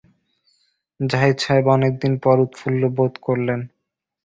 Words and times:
জাহিদ 0.99 1.37
সাহেব 1.39 1.65
অনেক 1.67 1.93
দিন 2.01 2.13
পর 2.23 2.35
উৎফুল্ল 2.39 2.81
বোধ 2.95 3.13
করলেন। 3.23 3.59